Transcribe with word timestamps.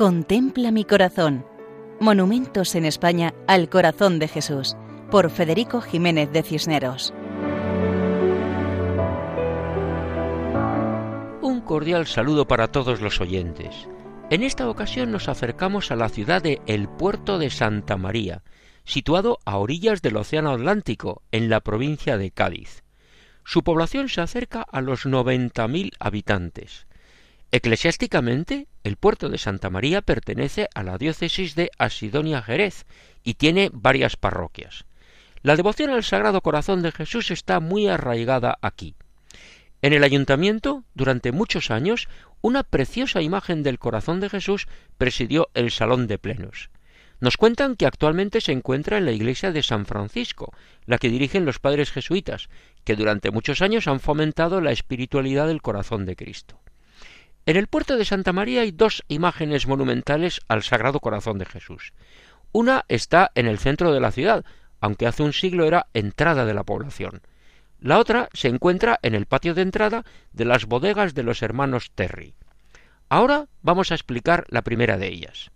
Contempla 0.00 0.70
mi 0.70 0.86
corazón. 0.86 1.44
Monumentos 2.00 2.74
en 2.74 2.86
España 2.86 3.34
al 3.46 3.68
corazón 3.68 4.18
de 4.18 4.28
Jesús, 4.28 4.74
por 5.10 5.28
Federico 5.28 5.82
Jiménez 5.82 6.32
de 6.32 6.42
Cisneros. 6.42 7.12
Un 11.42 11.60
cordial 11.66 12.06
saludo 12.06 12.48
para 12.48 12.68
todos 12.68 13.02
los 13.02 13.20
oyentes. 13.20 13.90
En 14.30 14.42
esta 14.42 14.70
ocasión 14.70 15.12
nos 15.12 15.28
acercamos 15.28 15.90
a 15.90 15.96
la 15.96 16.08
ciudad 16.08 16.40
de 16.40 16.62
El 16.64 16.88
Puerto 16.88 17.38
de 17.38 17.50
Santa 17.50 17.98
María, 17.98 18.42
situado 18.84 19.38
a 19.44 19.58
orillas 19.58 20.00
del 20.00 20.16
Océano 20.16 20.52
Atlántico, 20.52 21.20
en 21.30 21.50
la 21.50 21.60
provincia 21.60 22.16
de 22.16 22.30
Cádiz. 22.30 22.84
Su 23.44 23.62
población 23.62 24.08
se 24.08 24.22
acerca 24.22 24.62
a 24.62 24.80
los 24.80 25.04
90.000 25.04 25.92
habitantes. 26.00 26.86
Eclesiásticamente, 27.52 28.68
el 28.84 28.96
puerto 28.96 29.28
de 29.28 29.36
Santa 29.36 29.70
María 29.70 30.02
pertenece 30.02 30.68
a 30.72 30.84
la 30.84 30.98
diócesis 30.98 31.56
de 31.56 31.70
Asidonia 31.78 32.42
Jerez 32.42 32.86
y 33.24 33.34
tiene 33.34 33.70
varias 33.72 34.16
parroquias. 34.16 34.84
La 35.42 35.56
devoción 35.56 35.90
al 35.90 36.04
Sagrado 36.04 36.42
Corazón 36.42 36.82
de 36.82 36.92
Jesús 36.92 37.32
está 37.32 37.58
muy 37.58 37.88
arraigada 37.88 38.58
aquí. 38.62 38.94
En 39.82 39.92
el 39.92 40.04
ayuntamiento, 40.04 40.84
durante 40.94 41.32
muchos 41.32 41.72
años, 41.72 42.08
una 42.40 42.62
preciosa 42.62 43.20
imagen 43.20 43.64
del 43.64 43.78
corazón 43.78 44.20
de 44.20 44.28
Jesús 44.28 44.68
presidió 44.96 45.48
el 45.54 45.72
salón 45.72 46.06
de 46.06 46.18
plenos. 46.18 46.70
Nos 47.18 47.36
cuentan 47.36 47.74
que 47.74 47.86
actualmente 47.86 48.40
se 48.40 48.52
encuentra 48.52 48.96
en 48.98 49.06
la 49.06 49.12
iglesia 49.12 49.50
de 49.50 49.62
San 49.62 49.86
Francisco, 49.86 50.54
la 50.86 50.98
que 50.98 51.08
dirigen 51.08 51.44
los 51.44 51.58
padres 51.58 51.90
jesuitas, 51.90 52.48
que 52.84 52.94
durante 52.94 53.30
muchos 53.30 53.60
años 53.60 53.88
han 53.88 54.00
fomentado 54.00 54.60
la 54.60 54.70
espiritualidad 54.70 55.48
del 55.48 55.62
corazón 55.62 56.06
de 56.06 56.16
Cristo. 56.16 56.59
En 57.50 57.56
el 57.56 57.66
puerto 57.66 57.96
de 57.96 58.04
Santa 58.04 58.32
María 58.32 58.60
hay 58.60 58.70
dos 58.70 59.02
imágenes 59.08 59.66
monumentales 59.66 60.40
al 60.46 60.62
Sagrado 60.62 61.00
Corazón 61.00 61.36
de 61.38 61.46
Jesús. 61.46 61.92
Una 62.52 62.84
está 62.86 63.32
en 63.34 63.48
el 63.48 63.58
centro 63.58 63.92
de 63.92 63.98
la 63.98 64.12
ciudad, 64.12 64.44
aunque 64.80 65.08
hace 65.08 65.24
un 65.24 65.32
siglo 65.32 65.66
era 65.66 65.88
entrada 65.92 66.44
de 66.44 66.54
la 66.54 66.62
población. 66.62 67.22
La 67.80 67.98
otra 67.98 68.28
se 68.34 68.46
encuentra 68.46 69.00
en 69.02 69.16
el 69.16 69.26
patio 69.26 69.54
de 69.54 69.62
entrada 69.62 70.04
de 70.32 70.44
las 70.44 70.66
bodegas 70.66 71.12
de 71.14 71.24
los 71.24 71.42
hermanos 71.42 71.90
Terry. 71.92 72.34
Ahora 73.08 73.48
vamos 73.62 73.90
a 73.90 73.96
explicar 73.96 74.46
la 74.48 74.62
primera 74.62 74.96
de 74.96 75.08
ellas. 75.08 75.50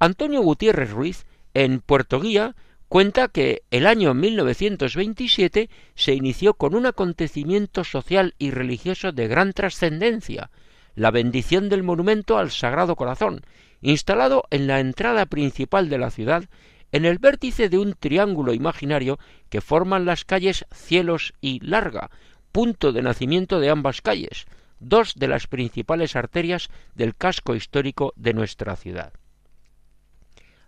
Antonio 0.00 0.40
Gutiérrez 0.40 0.90
Ruiz, 0.90 1.26
en 1.54 1.78
Puerto 1.78 2.18
Guía, 2.18 2.56
cuenta 2.88 3.28
que 3.28 3.62
el 3.70 3.86
año 3.86 4.14
1927 4.14 5.70
se 5.94 6.12
inició 6.12 6.54
con 6.54 6.74
un 6.74 6.86
acontecimiento 6.86 7.84
social 7.84 8.34
y 8.36 8.50
religioso 8.50 9.12
de 9.12 9.28
gran 9.28 9.52
trascendencia, 9.52 10.50
la 10.94 11.10
bendición 11.10 11.68
del 11.68 11.82
monumento 11.82 12.38
al 12.38 12.50
Sagrado 12.50 12.96
Corazón, 12.96 13.42
instalado 13.80 14.44
en 14.50 14.66
la 14.66 14.80
entrada 14.80 15.26
principal 15.26 15.88
de 15.88 15.98
la 15.98 16.10
ciudad, 16.10 16.44
en 16.92 17.04
el 17.04 17.18
vértice 17.18 17.68
de 17.68 17.78
un 17.78 17.94
triángulo 17.94 18.54
imaginario 18.54 19.18
que 19.48 19.60
forman 19.60 20.04
las 20.04 20.24
calles 20.24 20.64
Cielos 20.72 21.34
y 21.40 21.60
Larga, 21.60 22.10
punto 22.52 22.92
de 22.92 23.02
nacimiento 23.02 23.58
de 23.58 23.70
ambas 23.70 24.00
calles, 24.00 24.46
dos 24.78 25.14
de 25.16 25.28
las 25.28 25.46
principales 25.46 26.14
arterias 26.14 26.68
del 26.94 27.16
casco 27.16 27.54
histórico 27.54 28.12
de 28.16 28.34
nuestra 28.34 28.76
ciudad. 28.76 29.12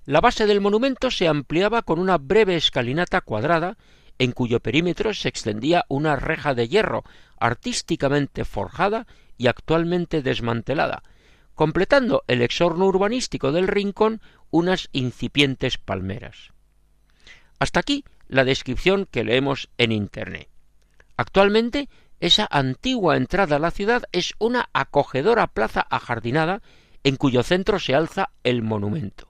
La 0.05 0.21
base 0.21 0.47
del 0.47 0.61
monumento 0.61 1.11
se 1.11 1.29
ampliaba 1.29 1.83
con 1.83 1.99
una 1.99 2.19
breve 2.19 2.57
escalinata 2.57 3.21
cuadrada 3.21 3.77
en 4.19 4.33
cuyo 4.33 4.61
perímetro 4.61 5.13
se 5.15 5.29
extendía 5.29 5.85
una 5.89 6.17
reja 6.17 6.55
de 6.55 6.69
hierro 6.69 7.05
artísticamente 7.39 8.45
forjada 8.45 9.07
y 9.37 9.49
actualmente 9.49 10.23
desmantelada, 10.23 11.03
completando 11.55 12.25
el 12.29 12.43
exorno 12.43 12.87
urbanístico 12.87 13.53
del 13.53 13.69
rincón 13.69 14.21
unas 14.51 14.89
incipientes 14.93 15.79
palmeras. 15.79 16.53
Hasta 17.59 17.81
aquí 17.81 18.05
la 18.29 18.45
descripción 18.45 19.07
que 19.11 19.25
leemos 19.25 19.71
en 19.79 19.93
Internet. 19.93 20.49
Actualmente, 21.17 21.89
esa 22.21 22.47
antigua 22.51 23.17
entrada 23.17 23.57
a 23.57 23.59
la 23.59 23.71
ciudad 23.71 24.05
es 24.13 24.35
una 24.39 24.69
acogedora 24.73 25.47
plaza 25.47 25.87
ajardinada 25.91 26.63
en 27.05 27.17
cuyo 27.17 27.43
centro 27.43 27.79
se 27.79 27.95
alza 27.95 28.31
el 28.43 28.63
monumento. 28.63 29.29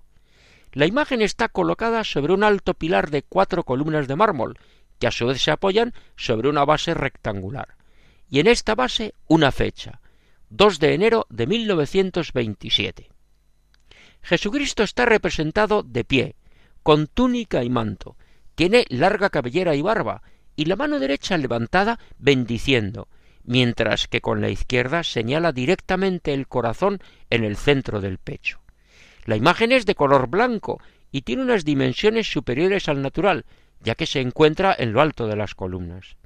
La 0.73 0.87
imagen 0.87 1.23
está 1.23 1.49
colocada 1.49 2.05
sobre 2.05 2.33
un 2.33 2.45
alto 2.45 2.75
pilar 2.75 3.11
de 3.11 3.23
cuatro 3.23 3.65
columnas 3.65 4.09
de 4.09 4.17
mármol, 4.17 4.59
que 4.99 5.07
a 5.07 5.11
su 5.11 5.27
vez 5.27 5.41
se 5.41 5.51
apoyan 5.51 5.95
sobre 6.17 6.49
una 6.49 6.65
base 6.65 6.95
rectangular. 6.95 7.77
Y 8.29 8.41
en 8.41 8.47
esta 8.47 8.75
base 8.75 9.15
una 9.29 9.53
fecha, 9.53 10.01
2 10.51 10.79
de 10.79 10.95
enero 10.95 11.27
de 11.29 11.47
1927. 11.47 13.11
Jesucristo 14.23 14.83
está 14.83 15.05
representado 15.05 15.83
de 15.83 16.05
pie, 16.05 16.37
con 16.83 17.07
túnica 17.07 17.63
y 17.63 17.71
manto, 17.71 18.17
tiene 18.55 18.85
larga 18.89 19.31
cabellera 19.31 19.75
y 19.75 19.83
barba, 19.83 20.23
y 20.57 20.65
la 20.65 20.77
mano 20.77 20.99
derecha 20.99 21.37
levantada 21.37 22.01
bendiciendo, 22.19 23.09
mientras 23.45 24.09
que 24.09 24.21
con 24.21 24.41
la 24.41 24.49
izquierda 24.49 25.05
señala 25.05 25.53
directamente 25.53 26.33
el 26.35 26.49
corazón 26.49 27.01
en 27.31 27.45
el 27.45 27.57
centro 27.57 28.01
del 28.01 28.19
pecho. 28.19 28.61
La 29.25 29.37
imagen 29.37 29.73
es 29.73 29.87
de 29.87 29.95
color 29.95 30.29
blanco 30.29 30.81
y 31.13 31.23
tiene 31.23 31.43
unas 31.43 31.65
dimensiones 31.65 32.31
superiores 32.31 32.89
al 32.89 33.03
natural, 33.03 33.45
ya 33.81 33.95
que 33.95 34.07
se 34.07 34.21
encuentra 34.21 34.75
en 34.77 34.93
lo 34.93 35.01
alto 35.01 35.27
de 35.27 35.37
las 35.37 35.55
columnas. 35.55 36.17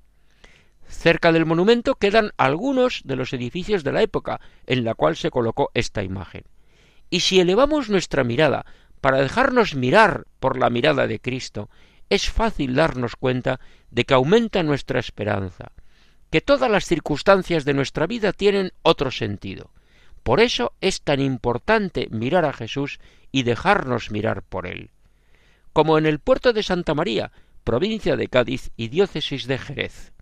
Cerca 0.90 1.32
del 1.32 1.46
monumento 1.46 1.94
quedan 1.94 2.32
algunos 2.36 3.02
de 3.04 3.16
los 3.16 3.32
edificios 3.32 3.84
de 3.84 3.92
la 3.92 4.02
época 4.02 4.40
en 4.66 4.84
la 4.84 4.94
cual 4.94 5.16
se 5.16 5.30
colocó 5.30 5.70
esta 5.72 6.02
imagen. 6.02 6.44
Y 7.08 7.20
si 7.20 7.40
elevamos 7.40 7.88
nuestra 7.88 8.24
mirada 8.24 8.66
para 9.00 9.22
dejarnos 9.22 9.74
mirar 9.74 10.26
por 10.40 10.58
la 10.58 10.68
mirada 10.68 11.06
de 11.06 11.20
Cristo, 11.20 11.70
es 12.10 12.28
fácil 12.28 12.74
darnos 12.74 13.16
cuenta 13.16 13.60
de 13.90 14.04
que 14.04 14.14
aumenta 14.14 14.62
nuestra 14.62 14.98
esperanza, 14.98 15.72
que 16.30 16.40
todas 16.40 16.70
las 16.70 16.84
circunstancias 16.84 17.64
de 17.64 17.74
nuestra 17.74 18.06
vida 18.06 18.32
tienen 18.32 18.72
otro 18.82 19.10
sentido. 19.10 19.70
Por 20.22 20.40
eso 20.40 20.72
es 20.80 21.02
tan 21.02 21.20
importante 21.20 22.08
mirar 22.10 22.44
a 22.44 22.52
Jesús 22.52 23.00
y 23.32 23.44
dejarnos 23.44 24.10
mirar 24.10 24.42
por 24.42 24.66
él. 24.66 24.90
Como 25.72 25.98
en 25.98 26.06
el 26.06 26.18
puerto 26.18 26.52
de 26.52 26.62
Santa 26.62 26.94
María, 26.94 27.32
provincia 27.64 28.16
de 28.16 28.26
Cádiz 28.26 28.70
y 28.76 28.88
diócesis 28.88 29.46
de 29.46 29.58
Jerez. 29.58 30.12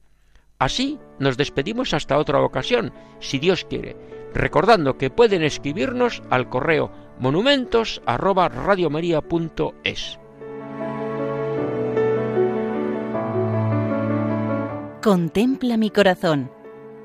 Así 0.58 0.98
nos 1.20 1.36
despedimos 1.36 1.94
hasta 1.94 2.19
otra 2.19 2.42
ocasión, 2.42 2.92
si 3.20 3.38
Dios 3.38 3.64
quiere, 3.64 3.96
recordando 4.34 4.98
que 4.98 5.10
pueden 5.10 5.44
escribirnos 5.44 6.20
al 6.30 6.48
correo 6.48 6.91
monumentos@radiomaria.es. 7.20 10.19
Contempla 15.02 15.76
mi 15.76 15.91
corazón. 15.91 16.50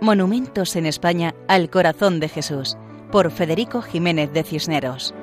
Monumentos 0.02 0.76
en 0.76 0.88
España 0.88 1.36
al 1.48 1.70
corazón 1.70 2.20
de 2.20 2.30
Jesús, 2.30 2.76
por 3.12 3.30
Federico 3.30 3.84
Jiménez 3.84 4.34
de 4.34 4.42
Cisneros. 4.44 5.14